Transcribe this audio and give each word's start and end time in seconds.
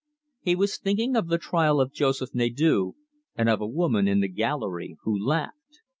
He 0.39 0.55
was 0.55 0.79
thinking 0.79 1.15
of 1.15 1.27
the 1.27 1.37
trial 1.37 1.79
of 1.79 1.93
Joseph 1.93 2.33
Nadeau, 2.33 2.95
and 3.35 3.47
of 3.47 3.61
a 3.61 3.67
woman 3.67 4.07
in 4.07 4.19
the 4.19 4.27
gallery, 4.27 4.97
who 5.03 5.15
laughed. 5.15 5.81